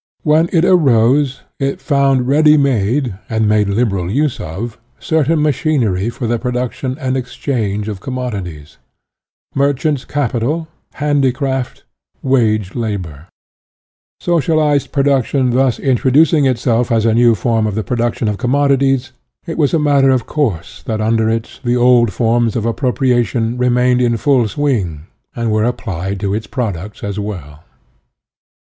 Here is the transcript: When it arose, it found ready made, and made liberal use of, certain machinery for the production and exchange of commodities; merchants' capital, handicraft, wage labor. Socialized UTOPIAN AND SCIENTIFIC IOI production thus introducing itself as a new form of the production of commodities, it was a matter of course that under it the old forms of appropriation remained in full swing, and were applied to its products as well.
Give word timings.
When 0.23 0.49
it 0.51 0.65
arose, 0.65 1.41
it 1.59 1.79
found 1.79 2.27
ready 2.27 2.57
made, 2.57 3.19
and 3.29 3.47
made 3.47 3.69
liberal 3.69 4.09
use 4.09 4.39
of, 4.39 4.79
certain 4.99 5.43
machinery 5.43 6.09
for 6.09 6.25
the 6.25 6.39
production 6.39 6.97
and 6.99 7.15
exchange 7.15 7.87
of 7.87 7.99
commodities; 7.99 8.77
merchants' 9.53 10.03
capital, 10.03 10.67
handicraft, 10.93 11.83
wage 12.23 12.73
labor. 12.73 13.27
Socialized 14.19 14.87
UTOPIAN 14.87 14.87
AND 14.87 14.89
SCIENTIFIC 14.89 14.91
IOI 14.91 14.91
production 14.91 15.49
thus 15.51 15.79
introducing 15.79 16.45
itself 16.47 16.91
as 16.91 17.05
a 17.05 17.13
new 17.13 17.35
form 17.35 17.67
of 17.67 17.75
the 17.75 17.83
production 17.83 18.27
of 18.27 18.39
commodities, 18.39 19.11
it 19.45 19.59
was 19.59 19.71
a 19.71 19.77
matter 19.77 20.09
of 20.09 20.25
course 20.25 20.81
that 20.81 20.99
under 20.99 21.29
it 21.29 21.59
the 21.63 21.75
old 21.77 22.11
forms 22.11 22.55
of 22.55 22.65
appropriation 22.65 23.55
remained 23.55 24.01
in 24.01 24.17
full 24.17 24.47
swing, 24.47 25.01
and 25.35 25.51
were 25.51 25.63
applied 25.63 26.19
to 26.21 26.33
its 26.33 26.47
products 26.47 27.03
as 27.03 27.19
well. 27.19 27.59